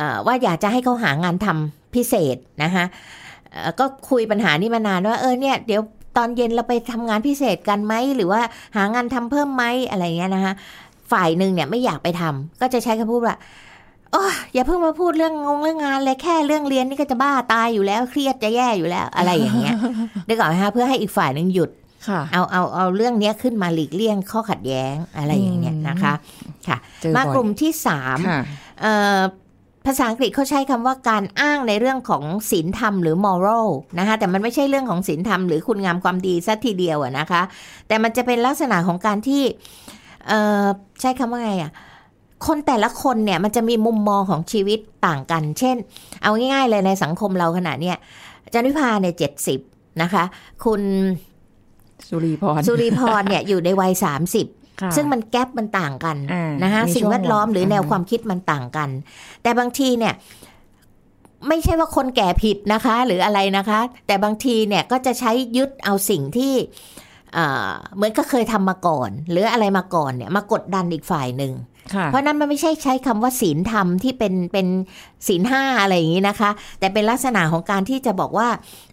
[0.00, 2.84] อาว่าอยากจะให้เขาหางานทำพิเศษนะคะ
[3.52, 5.82] เอ่อก็คุยปัญหานี้มานานว่าเออเนี่ยเดี๋ยว
[6.16, 8.40] ตอนเย็นเราไปทำงานพิเศษกันไหมหรือว่า
[8.76, 10.52] หางานทำเพิ่มไหมอะไรเงี้ยนะคะ
[11.12, 19.74] ฝ่ายหนึ่งเนี่ยไม่อยากไปทำก็จะใช้คำพูดว่าโอ้ยอย่าเพิ่งมาพูดเรื่องงงเรื่องงานเลยแค่เรื่องเรียนนี่ก็จะบ้าตายอยู่แล้วเครียดจะแย่อยู่แล้ว อะไรอย่างเงี้ย
[20.26, 21.70] ได้ก่อนไหมคะเพื่อให้อีกฝ่ายหนึ่งหยุด
[22.08, 26.14] ค่ะเอาเอาเอาเรื่องเนี้ยขึ้นมาหลีกเลี่ยงข้อขัดแย้งอะไรอย่างเงี้ยนะคะ
[26.68, 28.40] ค่ะเจอมาบ่อยกลุ่มที่สามค่ะ
[28.80, 29.20] เอ่อ
[29.86, 37.42] ภาษาอังกฤษเขาใช้คำว่าการอ้างในเรื่องของศีลธรรมหรือ moral นะคะแต่มันไม่ใช่เรื่องของศีลธรรมหรือคุณงามความดีซะทีเดียวอะนะคะ
[37.88, 39.42] แต่มันจะเป็นลักษณะของการที่
[40.28, 40.64] เอ่อ
[41.00, 41.72] ใช้คำว่าไงอะ
[42.46, 45.76] คนแต่ละคนเนี่ยมันจะมีมุมมองของชีวิตต่างกัน เช่น
[46.22, 47.96] เอาง่ายๆเลยในสังคมเราขณะเนี้ย
[48.52, 49.60] จันวิพาเนี่ยเจ็ดสิบ
[50.02, 50.24] นะคะ
[50.64, 50.82] คุณ
[52.08, 53.92] สุรีพรสุริพรเนี่ยอยู่ในวัย
[54.36, 58.88] 30ค่ะซึ่งมันแกลบมันต่างกันอ่านะคะมีสิ่งช่วงแวดล้อมหรือแนวอ่าความคิดมันต่างกัน
[59.42, 60.14] แต่บางทีเนี่ย
[61.48, 66.54] ไม่ใช่ว่าคนแก่ผิดนะคะ หรืออะไรนะคะ แต่บางทีเนี่ยก็จะใช้ยึดเอาสิ่งที่
[67.34, 71.75] เอ่อเหมือนก็เคยทำมาก่อน หรืออะไรมาก่อนเนี่ยมากดดันอีกฝ่ายหนึ่งค่ะ
[72.06, 74.66] เพราะนั้นมันไม่ใช่ใช้คำว่าศีลธรรมที่เป็นเป็น
[75.26, 78.48] ศีลห้าอะไรอย่างนี้นะคะ แต่เป็นลักษณะของการที่จะบอกว่า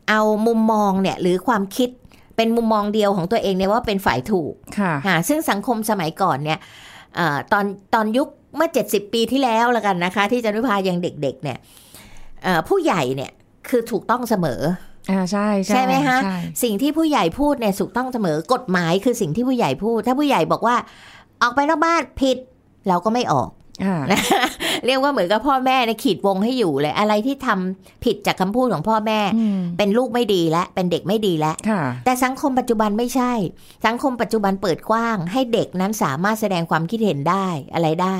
[0.09, 1.89] เอามุมมองเนี่ยหรือความคิด
[2.37, 6.59] เป็นมุมมองเดียวของตัวเองเนี่ยว่าเป็นฝ่ายถูกค่ะค่ะซึ่งสังคมสมัยก่อนเนี่ย
[7.15, 11.57] เออตอนตอนยุคเมื่อ 70 ปีที่แล้วละกันนะคะ ที่จันวิพายังเด็ก ๆ เนี่ย
[12.43, 13.31] เอ่อผู้ใหญ่เนี่ย
[13.69, 14.61] คือถูกต้องเสมอ
[15.11, 20.75] อ่าใช่ใช่ไหมคะใช่สิ่งที่ผู้ใหญ่พูดเนี่ยถูกต้องเสมอ กฎหมายคือสิ่งที่ผู้ใหญ่พูด ถ้าผู้ใหญ่บอกว่า
[21.41, 22.37] ออกไปนอกบ้านผิด
[22.87, 23.49] เราก็ไม่ออก
[23.83, 24.21] อ่านะ
[24.85, 33.33] เรียกว่าเหมือนกับพ่อแม่ในยขีดวงให้อยู่เลย อะไรที่ทำผิดจากคำพูดของพ่อแม่อืมเป็นลูกไม่ดีและเป็นเด็กไม่ดีแล้วค่ะแต่สังคมปัจจุบันไม่ใช่
[33.85, 38.19] สังคมปัจจุบันเปิดกว้าง ให้เด็กนั้นสามารถแสดงความคิดเห็นได้อะไรได้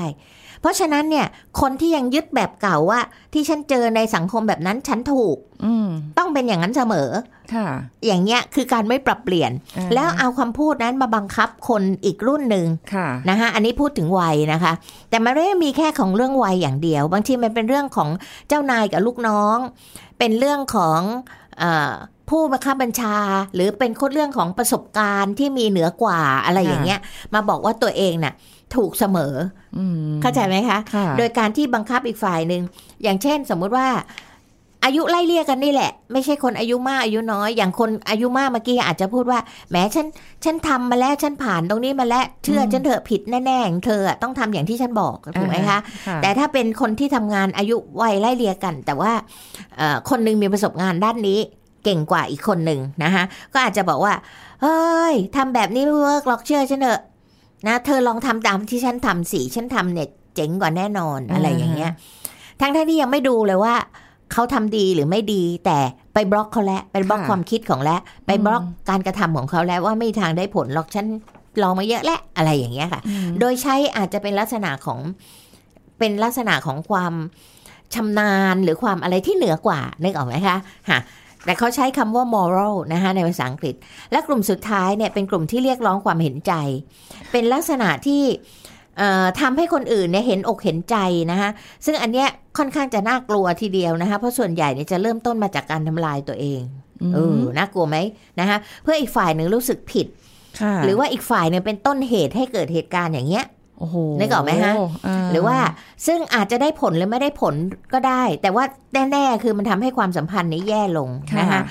[0.60, 1.26] เพราะฉะนั้นเนี่ย
[1.60, 3.00] คนที่ยังยึดแบบเก่าว่า
[3.32, 5.83] ที่ฉันเจอในสังคมแบบนั้นฉันถูก อืม
[6.18, 7.08] ต้องเป็นอย่างนั้นเสมอ
[7.54, 7.68] ค่ะ
[8.06, 14.72] อย่างเงี้ยคือการไม่ปรับเปลี่ยนอ่าแล้วเอาคำพูดนั้นมาบังคับคนอีกรุ่นหนึ่งค่ะนะคะอันนี้พูดถึงวัยนะคะ
[15.10, 18.08] แต่มันไม่ได้มีแค่ของเรื่องวัยอย่างเดียว บางทีมันเป็นเรื่องของ
[18.48, 19.56] เจ้านายกับลูกน้อง
[20.18, 21.00] เป็นเรื่องของ
[21.58, 21.92] เออ
[22.30, 23.16] ผู้บังคับบัญชา
[23.54, 27.00] หรือเป็นคนเรื่องของประสบการณ์ที่มีเหนือกว่าอะไรอย่างเงี้ย
[27.34, 28.34] มาบอกว่าตัวเองน่ะ
[28.74, 29.34] ถูกเสมอ
[29.78, 32.62] อืมเข้าใจไหมคะค่ะโดยการที่บังคับอีกฝ่ายหนึ่ง
[33.02, 33.88] อย่างเช่นสมมุติว่า
[34.84, 40.06] อายุไล่เลี่ยกันนี่แหละ ไม่ใช่คนอายุมากอายุน้อย อย่างคนอายุมากเมื่อกี้อาจจะพูดว่าแหมฉัน
[40.44, 49.12] ฉันทำมาแล้วฉันผ่านตรงนี้มาแล้วเชื่อฉันเถอะผิดแน่ๆของเธออะต้องทำอย่างที่ฉันบอกถูกไหมคะค่ะแต่ถ้าเป็นคนที่ทำงานอายุวัยไล่เลี่ยกัน แต่ว่า
[49.76, 51.38] เอ่อคนหนึงมีประสบการณ์ด้านนี้
[51.84, 54.14] เก่งกว่าอีกคนหนึ่งนะคะก็อาจจะบอกว่า
[54.62, 54.78] เฮ้
[55.12, 57.00] ยทำแบบนี้ไม่เวิร์กหรอกเชื่อฉันเถอะ
[57.66, 61.92] นะเธอลองทำตามที่ฉันทำสิฉันทำเนี่ยเจ๋งกว่าแน่นอนอะไรอย่างเงี้ย
[62.60, 63.74] ทั้งทั้งที่ยังไม่ดูเลยว่า
[64.34, 65.78] เขาทำดีหรือไม่ดี แต่
[66.14, 71.06] ไปบล็อกเขาแล้วไปบล็อกค่ะความคิดของแล้วไปบล็อกอืมการกระทำของเขาแล้วว่าไม่มีทางได้ผลหรอกฉัน
[71.62, 74.98] ลองมาเยอะแล้วอะไรอย่างเงี้ยค่ะอืมโดยใช้อาจจะเป็นลักษณะของ
[75.98, 77.14] เป็นลักษณะของความ
[77.94, 80.56] ชำนาญหรือความอะไรที่เหนือกว่านึกออกไหมคะ
[80.90, 81.00] ฮะ
[81.44, 83.74] แต่เขาใช้คำว่า moral นะคะในภาษาอังกฤษ
[84.10, 86.52] และกลุ่มสุดท้ายเนี่ยเป็นกลุ่มที่เรียกร้องความเห็นใจ
[87.32, 88.63] เป็นลักษณะที่เอ่อ
[89.40, 90.96] ทำให้คนอื่นเนี่ยเห็นอกเห็นใจ
[91.30, 91.50] นะคะ
[91.84, 92.28] ซึ่งอันเนี้ย
[92.58, 96.62] ค่อนข้างจะน่ากลัวทีเดียวนะคะเพราะส่วนใหญ่เนี่ยจะเริ่มต้นมาจากการทำลายตัวเอง
[97.14, 97.96] เออน่ากลัวไหม
[98.40, 100.06] นะคะเพื่ออีกฝ่ายหนึ่งรู้สึกผิด
[100.60, 103.44] ค่ะหรือว่าอีกฝ่ายเนี่ยเป็นต้นเหตุให้เกิดเหตุการณ์อย่างเงี้ย
[103.78, 105.56] โอ้โหนึกออกไหมฮะาหรือว่า
[106.06, 107.54] ซึ่งอาจจะได้ผลหรือไม่ได้ผล
[107.92, 111.62] ก็ได้ แต่ว่าแน่ๆคือมันทำให้ความสัมพันธ์นี้แย่ลงค่ะนะคะ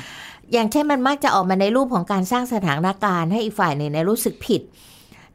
[0.53, 4.61] อย่างเช่นมันมักจะออกมาในรูปของการสร้างสถานการณ์ให้อีกฝ่ายหนึ่งเนี่ยรู้สึกผิด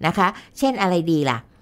[0.07, 1.58] นะคะ เช่นอะไรดีล่ะเอ่อ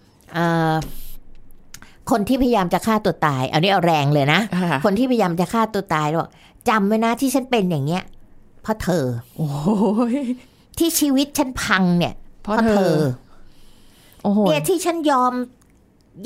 [2.10, 6.30] คนที่พยายามจะฆ่าตัวตาย เอานี้เอาแรงเลยนะค่ะคนที่พยายามจะฆ่าตัวตายบอก
[6.68, 8.02] จำไว้นะที่ฉันเป็นอย่างเงี้ย
[8.62, 9.04] เพราะเธอ
[9.36, 9.48] โอ้
[10.14, 10.16] ย
[10.78, 12.94] ที่ชีวิตฉันพังเนี่ย เพราะเธอ
[14.22, 15.32] โอ้โหเนี่ยที่ฉันยอม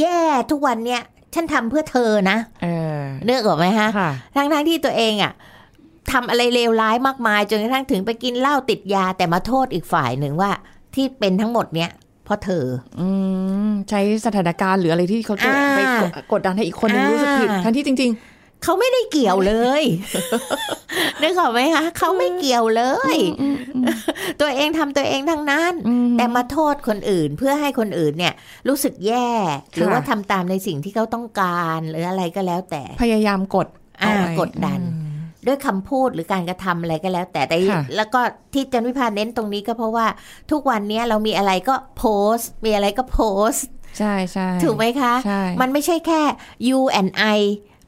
[0.00, 1.02] แย่ทุกวันเนี่ย
[1.34, 2.66] ฉันทำเพื่อเธอนะเอ
[2.98, 5.32] อเนื้ออกไหมฮะค่ะทั้งทั้งๆที่ตัวเองอะ
[6.12, 10.50] ทำอะไรเลวร้ายมากมายจนกระทั่งถึงไปกินเหล้าติดยาแต่มาโทษอีกฝ่ายหนึ่งว่า
[10.94, 11.99] ที่เป็นทั้งหมดเนี่ยเพ
[12.30, 12.64] ราะเธอ
[13.00, 13.08] อื
[13.68, 18.12] มใช้สถานการณ์หรืออะไรที่เขาจะอ่าไปกดกดดันให้อีกคนนึงอ่ารู้รู้สึกผิดทั้งที่จริง
[18.64, 19.82] เขาไม่ได้เกี่ยวเลย
[21.22, 23.16] นึกออกไหมคะเขาไม่เกี่ยวเลย
[24.40, 28.34] ตัวเองทำตัวเองทั้งนั้นๆอืมแต่มาโทษคนอื่นเพื่อให้คนอื่นเนี่ย
[28.68, 29.30] รู้สึกแย่
[29.74, 33.68] หรือค่ะว่าทำตามในสิ่งที่เขาต้องการ หรืออะไรก็แล้วแต่ พยายามกด
[34.02, 35.09] อ่าเไว้กดดันอืม
[35.46, 38.20] ด้วยคำพูดหรือการกระทำอะไรก็แล้ว แต่แต่ค่ะแล้วก็
[38.52, 40.06] ที่จันวิพาเน้นตรงนี้ก็เพราะว่า
[40.50, 43.64] ทุกวันนี้เรามีอะไรก็โพสต์ มีอะไรก็โพสต์
[43.98, 46.22] ใช่ใช่ถูกไหมคะใช่มันไม่ใช่แค่
[46.68, 47.40] you and I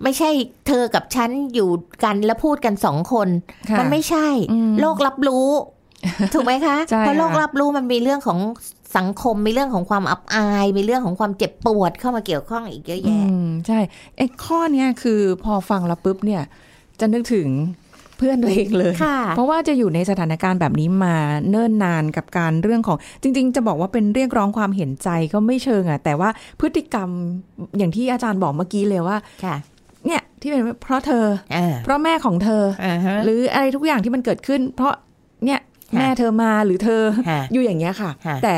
[0.02, 0.30] ไม่ใช่
[0.66, 1.70] เธอกับฉันอยู่
[2.04, 3.28] กันแล้วพูดกันสองคน
[3.70, 5.48] ค่ะมันไม่ใช่อืมโลกรับรู้
[6.34, 8.38] ถูกไหมคะใช่เพราะโลกค่ะรับรู้มันมีเรื่องของ
[8.96, 13.78] สังคมมีเรื่องของความอับอาย มีเรื่องของความเจ็บปวดเข้ามาเกี่ยวข้องอีกเยอะอืแยะมใช่
[14.16, 16.42] ไอ้ข้อเนี้ยคือพอฟังแล้วปุ๊บเนี่ย
[17.00, 17.48] จะนึกถึง
[18.18, 21.16] เพื่อนตัวเองเลยค่ะเพราะว่าจะอยู่ในสถานการณ์แบบนี้มา
[21.50, 26.28] เนิ่นนานกับการเรื่องของ จริง ๆ จะบอกว่าเป็นเรียกร้องความเห็นใจก็ไม่เชิงอะแต่ว่า
[26.60, 27.08] พฤติกรรม
[27.78, 29.56] อย่างที่อาจารย์บอกเมื่อกี้เลยว่าค่ะ
[30.06, 31.24] เนี่ยที่เป็นเพราะเธอ
[31.54, 34.92] อ่าเพราะแม่ของเธออ่าฮะหรืออะไรทุกอย่างที่มันเกิดขึ้น เพราะ
[35.44, 35.60] เนี่ย
[35.92, 38.54] ค่ะแม่เธอมาหรือเธอค่ะอยู่อย่างเงี้ยค่ะค่ะแต่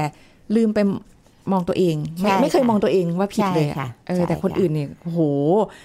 [0.56, 0.78] ลืมไป
[1.52, 5.20] มองตัวเอง ไม่ใช่ไม่เคยค่ะมองตัวเองว่าผิดเลยใช่ค่ะอะเออใช่แต่คนค่ะอื่นเนี่ยโอ้โห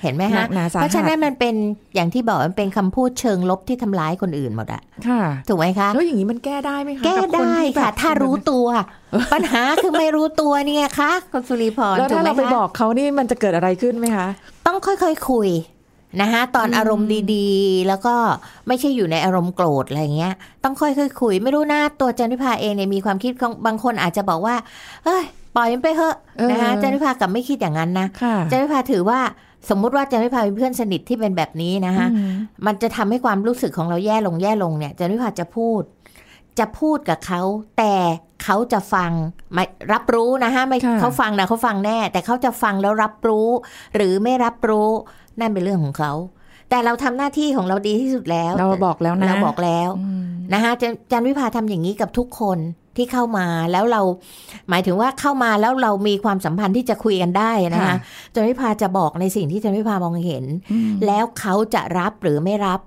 [0.04, 1.56] เห็นไหมหนัฮะกหนาสาหัสเพราะฉะนั้นมันเป็น
[1.96, 8.66] อย่างที่บอกมันเป็นคำพูดเชิงลบที่ทำร้ายคนอื่นหมดอะค่ะถูกไหมคะแล้วอย่างนี้มันแก้ได้ไหมคะแก้บคนได้ที่แบบค่ะ ถ้ารู้ตัว
[9.34, 14.28] ปัญหาคือไม่รู้ตัวเนี่ยคะคุณสุริพรแล้วถูกถ้าไหมเราไปคะบอกเขานี่มันจะเกิดอะไรขึ้นไหมคะ
[14.66, 15.50] ต้องค่อยๆคุย
[16.22, 18.16] นะคะตอนอารมณ์ดีๆ แล้วก็
[18.68, 24.56] ไม่ใช่อยู่ในอารมณ์โกรธอะไรเงี้ย ต้องค่อยๆคุย ไม่รู้นะตัวจันทิพาเองเนี่ยมีความคิดของบางคนอาจจะบอกว่า
[25.06, 25.24] เฮ้ย
[25.56, 29.20] ปล่อยมันไปเถอะเออนะคะจันทิพากลับไม่คิดอย่างนั้นนะค่ะจันทิพาถือว่า
[29.70, 32.32] สมมุติว่าจันทิพาเป็นเพื่อนสนิทที่เป็นแบบนี้นะคะอืม
[32.66, 35.82] มันจะทำให้ความรู้สึกของเราแย่ลงแย่ลงเนี่ยจันวิภาจะพูด
[36.60, 37.42] จะพูดกับเขา
[37.78, 37.94] แต่
[38.44, 39.12] เขาจะฟัง
[39.54, 43.48] ไม่รับรู้นะฮะไม่ค่ะเขาฟังนะเขาฟังแน่ แต่เขาจะฟังแล้วรับรู้
[43.96, 44.90] หรือไม่รับรู้
[45.40, 46.14] นั่นเป็นเรื่องของเขา
[46.70, 52.58] แต่เราทำหน้าที่ของเราดีที่สุดแล้ว เราบอกแล้วนะเราบอกแล้วอืมนะคะจันจันวิภาทำอย่างนี้กับทุกคน
[53.00, 54.02] ที่เข้ามาแล้วเรา
[54.70, 57.96] หมายถึงว่าเข้ามาแล้วเรามีความสัมพันธ์ที่จะคุยกันได้นะคะค่ะ
[58.34, 62.82] จันวิภาจะบอกในสิ่งที่จันวิภามองเห็นอืมแล้วเขาจะรับหรือไม่รับ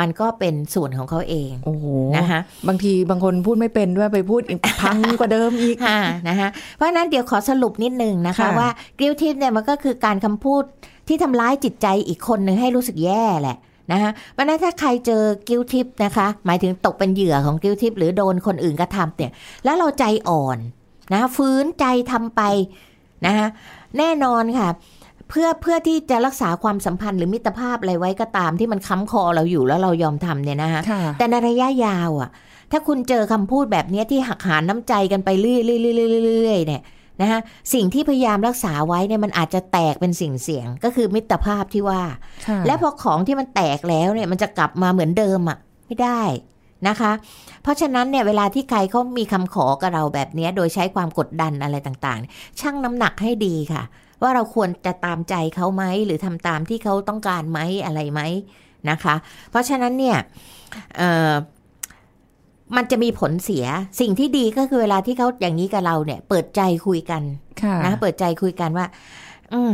[0.00, 10.62] มันก็เป็นส่วนของเขาเองโอ้โหนะคะบางทีบางคนพูดไม่เป็นด้วยไปพูดอีกพังกว่าเดิมอีกค่ะนะคะเพราะฉะนั้นเดี๋ยวขอสรุปนิดนึงนะคะค่ะว่ากิลทิปเนี่ยมันก็คือการคำพูด
[11.08, 13.56] ที่ทำร้ายจิตใจอีกคนหนึ่งให้รู้สึกแย่แหละ
[13.92, 19.32] นะคะเพราะฉะนั้นถ้าใครเจอกิลทิปนะคะ หมายถึงตกเป็นเหยื่อของกิลทิปหรือโดนคนอื่นกระทำเนี่ย
[19.64, 20.58] แล้วเราใจอ่อน
[21.12, 22.42] นะฟื้นใจทำไป
[23.26, 23.46] นะคะ
[23.98, 24.68] แน่นอนค่ะ
[25.28, 32.30] เพื่อเพื่อที่จะรักษาความสัมพันธ์หรือมิตรภาพอะไรไว้ก็ตามที่มันค้ำคอเราอยู่แล้วเรายอมทำเนี่ยนะคะค่ะแต่ในระยะยาวอะ
[32.72, 36.82] ถ้าคุณเจอคำพูดแบบเนี้ยที่หักหานน้ำใจกันไปเรื่อยๆๆๆๆเนี่ย
[37.20, 37.40] นะคะ
[37.74, 42.02] สิ่งที่พยายามรักษาไว้เนี่ยมันอาจจะแตกเป็นสิ่งเสียง ก็คือมิตรภาพที่ว่า
[42.46, 46.22] ค่ะและพอของที่มันแตกแล้วเนี่ยมันจะกลับมาเหมือนเดิมอะไม่ได้
[46.88, 47.12] นะคะ
[47.62, 53.82] เพราะฉะนั้นเนี่ยเวลาที่ใครเขามีคำขอกับเราแบบเนี้ยโดยใช้ความกดดันอะไรต่างๆ ชั่งน้ำหนักให้ดีค่ะ
[54.22, 58.20] ว่าเราควรจะตามใจเขาไหมหรือทำตามที่เขาต้องการไหมอะไรไหม
[58.90, 59.14] นะคะ
[59.50, 60.16] เพราะฉะนั้นเนี่ย
[60.96, 61.32] เอ่อ
[62.76, 63.66] มันจะมีผลเสีย
[64.00, 67.22] สิ่งที่ดีก็คือเวลาที่เขาอย่างนี้กับเราเนี่ย เปิดใจคุยกัน
[67.62, 68.86] ค่ะนะเปิดใจคุยกันว่า
[69.54, 69.72] อืม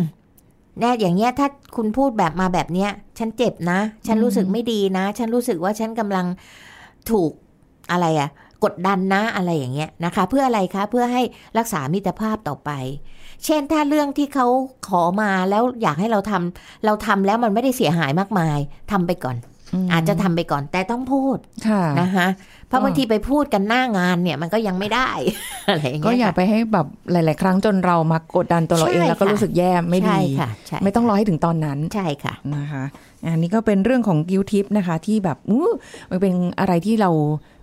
[0.81, 6.27] แน่อย่างเงี้ยถ้าคุณพูดแบบมาแบบเนี้ย ฉันเจ็บนะ ฉันรู้สึกไม่ดีนะ ฉันรู้สึกว่าฉันกำลัง
[7.11, 7.33] ถูก
[7.91, 8.31] อะไรอะ
[8.65, 11.23] กดดันนะอะไรอย่างเงี้ยนะคะ เพื่ออะไรคะ เพื่อให้
[11.59, 12.71] รักษามิตรภาพต่อไป
[13.45, 14.47] เช่นถ้าเรื่องที่เขา
[14.89, 18.59] ขอมาแล้วอยากให้เราทำเราทำแล้วมันไม่ได้เสียหายมากมาย
[18.91, 19.56] ทำไปก่อนม
[19.93, 21.37] อาจจะทำไปก่อนแต่ต้องพูด
[21.69, 22.27] ค่ะนะคะ
[22.69, 25.09] เพราะก็บางทีไปพูดกันหน้างานเนี่ยมันก็ยังไม่ได้
[25.69, 32.85] อะไรอย่างก็เงี้ยอย่าค่ะไปให้แบบหลาย ๆ ครั้งจนเรามากดดันตัวเราเองใช่แล้วก็ค่ะรู้สึกแย่ไม่ดีใช่ค่ะใช่ไม่ต้องรอให้ถึงตอนนั้นใช่ค่ะนะคะ
[33.33, 35.67] อันนี้ก็เป็นเรื่องของกิวทิปนะคะ ที่แบบอู้
[36.11, 37.11] มันเป็นอะไรที่เรา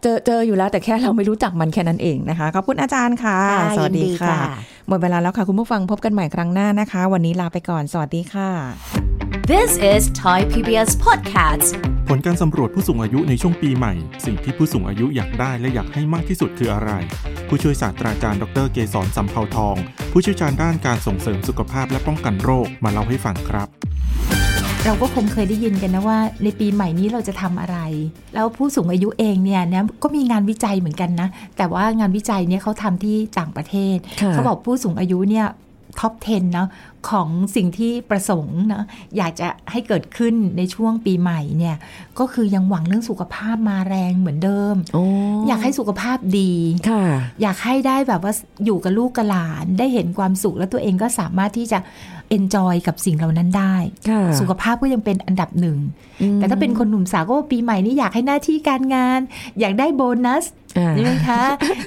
[0.02, 4.56] เจอเจออยู่แล้ว แต่แค่เราไม่รู้จักมันแค่นั้นเองนะคะขอบคุณอาจารย์ค่ะค่ะสวัสดียินดีค่ะค่ะ
[4.88, 9.13] หมดเวลาแล้วค่ะ คุณผู้ฟังพบกันใหม่ครั้งหน้านะคะ วันนี้ลาไปก่อนสวัสดีค่ะ
[9.52, 11.70] This is Thai PBS Podcast
[12.10, 13.94] ผลการสำรวจผู้สูงอายุในช่วงปีใหม่
[14.26, 16.92] สิ่งที่ผู้สูงอายุอยากได้และอยากให้มากที่สุดคืออะไร
[17.48, 19.76] ผู้ช่วยศาสตราจารย์ดรเกษรสัมเภาทอง
[20.12, 23.68] ผู้เชี่ยวชาญด้านการส่งเสริมสุขภาพและป้องกันโรคมาเล่าให้ฟังครับ
[24.86, 27.78] เราก็คงเคยได้ยินกันนะว่า ในปีใหม่นี้เราจะทำอะไร
[28.34, 31.28] แล้วผู้สูงอายุเองเนี่ยนะก็มีงานวิจัยเหมือนกันนะ
[31.58, 35.48] แต่ว่างานวิจัยเนี่ยเขาทำที่ต่างประเทศค่ะเขาบอกผู้สูงอายุเนี่ย
[36.00, 36.68] ท็อป 10 เนาะ
[37.10, 38.84] ของสิ่งที่ประสงค์เนาะ
[39.18, 41.78] อยากจะให้เกิดขึ้นในช่วงปีใหม่เนี่ย
[42.20, 45.04] ก็คือยังหวังเรื่องสุขภาพมาแรงเหมือนเดิมโอ้
[45.48, 46.54] อยากให้สุขภาพดี
[46.90, 47.04] ค่ะ
[47.42, 48.34] อยากให้ได้แบบว่า
[48.66, 51.80] อยู่กับลูกกับหลานได้เห็นความสุขแล้วตัวเองก็สามารถที่จะ
[52.38, 53.76] enjoy กับสิ่งเหล่านั้นได้
[54.10, 55.78] ค่ะสุขภาพก็ยังเป็นอันดับหนึ่ง
[56.22, 59.20] อืมแต่ถ้าเป็นคนหนุ่มสาวก็ว่าปีใหม่นี้อยากให้หน้าที่การงาน
[59.60, 60.46] อยากได้โบนัส
[60.78, 61.42] อ่าใช่ไหมคะ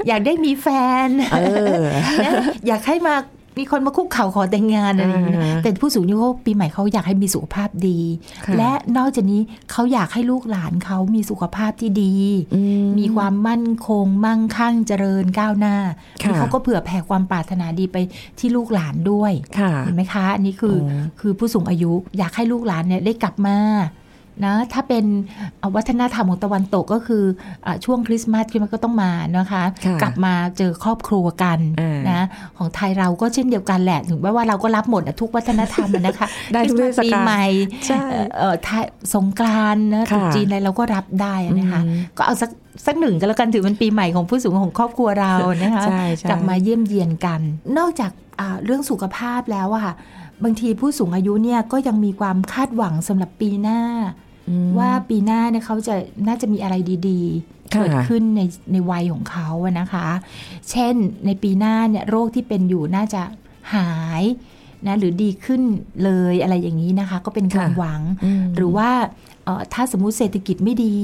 [0.09, 0.67] อยากได้มีแฟ
[1.07, 1.41] นเอ
[1.81, 1.83] อ
[2.25, 2.33] นะ
[2.67, 3.15] อยากให้มา
[3.59, 8.01] มีคนมาคุกเข่าขอแต่งงานอะไรอย่างเงี้ยอ่าแต่ผู้สูงอายุเขาปีใหม่เขาอยากให้มีสุขภาพดี
[8.47, 9.41] ค่ะและนอกจากนี้
[9.71, 12.15] เขาอยากให้ลูกหลานเขามีสุขภาพที่ดี
[12.55, 12.61] อื
[12.99, 15.77] มีความมั่นคง มั่งคั่งเจริญก้าวหน้า
[16.23, 17.97] ค่ะนี่เขาก็เผื่อแผ่ความปรารถนาดีไป
[18.39, 23.59] ที่ลูกหลานด้วยค่ะเห็นไหมคะอันนี้คือออคือผู้สูงอายุอยากให้ลูกหลานเนี่ยได้กลับมา
[24.45, 25.05] นะถ้าเป็น
[25.59, 27.25] เอ่อวัฒนธรรมของตะวันตกก็คือ
[27.67, 32.27] อาช่วงคริสต์มาสคริสต์มาสก็ต้องมานะคะค่ะกลับมาเจอครอบครัวกันอ่านนะ
[32.59, 37.45] ของไทยเราก็เช่นเดียวกันแหละถึงแม้ว่าเราก็รับหมดอะทุกวัฒนธรรมอะนะคะได้ทุกคริสต์มาสเทศกาลปีใหม่
[37.87, 42.51] ใช่เอ่อเอ่อไทยสงกรานต์นะตค่ะรุษจีนอะไรเราก็รับได้อะนะคะอืมก็เอาสัก
[42.87, 47.41] สักหนึ่งก็แล้วกันถือเป็นปีใหม่ของผู้สูงของครอบครัวเรานะคะใช่ใช่กลับมาเยี่ยมเยียนกัน
[47.79, 49.95] นอกจากอ่าเรื่องสุขภาพแล้วอะค่ะ
[50.45, 54.26] บางทีผู้สูงอายุเนี่ยก็ยังมีความคาดหวังสำหรับปีหน้าอืม
[54.79, 55.95] ว่าปีหน้าเนี่ยเขาจะ
[56.29, 56.75] น่าจะมีอะไร
[57.09, 58.41] ดีๆค่ะเกิดขึ้นใน
[58.73, 60.09] ในวัยของเขาอะนะคะ
[60.71, 60.95] เช่น
[61.27, 63.23] ในปีหน้าเนี่ยโรคที่เป็นอยู่น่าจะ
[63.75, 63.91] หา
[64.23, 64.25] ย
[64.87, 65.63] นะหรือดีขึ้น
[66.05, 68.91] เลยอะไรอย่างนี้นะคะ ก็เป็นความค่ะหวังอืมหรือว่า
[69.45, 70.95] เอ่อถ้าสมมุติเศรษฐกิจไม่ดี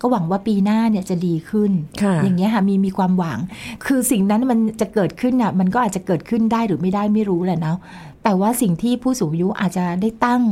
[0.00, 3.38] ก็หวังว่าปีหน้าเนี่ยจะดีขึ้นค่ะอย่างเงี้ยค่ะมีมีความหวัง
[3.86, 7.78] คือสิ่งนั้นมันจะเกิดขึ้นน่ะมันก็อาจจะเกิดขึ้นได้หรือไม่ได้ไม่รู้แหละเนาะ
[8.24, 10.42] แต่ว่าสิ่งที่ผู้สูงอายุอาจจะได้ตั้ง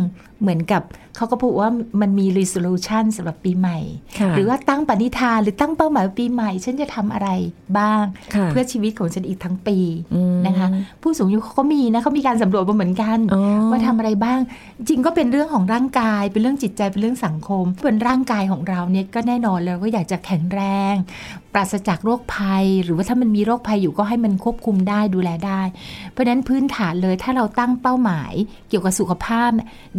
[0.45, 0.83] เหมือนกับ
[1.17, 3.79] เขาก็พูดว่ามันมี resolution สำหรับปีใหม่
[4.19, 7.29] ค่ะหรือว่าตั้งปณิธานหรือตั้งเป้าหมายว่าปีใหม่ ฉันจะทำอะไร
[7.79, 8.03] บ้าง
[8.35, 9.79] ค่ะเพื่อชีวิตของฉันอีกทั้งปี
[10.15, 10.69] อืมนะคะ
[11.03, 14.41] ผู้สูงอายุเขาก็มีนะเขามีการสำรวจมาเหมือนกันอ๋อว่าทำอะไรบ้าง
[14.79, 20.61] จริงก็เป็นเรื่องของร่างกาย เป็นเรื่องจิตใจเป็นเรื่องสังคมเป็นร่างกายของเราเนี่ยก็แน่นอนแล้วก็อยากจะแข็งแร
[20.93, 20.95] ง
[21.53, 25.63] ปราศจากโรคภัย หรือว่าถ้ามันมีโรคภัยอยู่ก็ให้มันควบคุมได้ดูแลได้
[26.13, 28.33] เพราะฉะนั้นพื้นฐานเลยถ้าเราตั้งเป้าหมาย
[28.69, 29.51] เกี่ยวกับสุขภาพ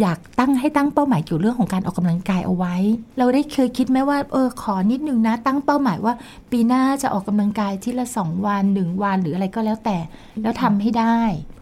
[0.02, 2.76] อยากตั้งให้ตั้งเป้าหมายเกี่ยวเรื่องของการออกกำลังกายเอาไว้
[3.18, 6.14] เราได้เคยคิดไหมว่าเออขอนิดนึงนะ ตั้งเป้าหมายว่า
[6.52, 9.98] ปีหน้าจะออกกำลังกายที่ละสองวันหนึ่งวันหรืออะไรก็แล้วแต่
[10.42, 11.20] แล้วทำให้ได้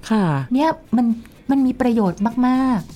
[0.10, 1.06] ค่ะ เนี่ยมัน
[1.50, 2.92] มันมีประโยชน์มาก ๆ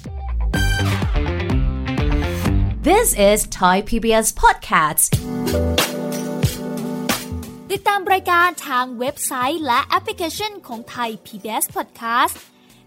[2.87, 5.05] This is Thai PBS Podcast
[7.71, 12.35] ติดตามรายการทางเว็บไซต์และแอปพลิเคชันของไทย PBS Podcast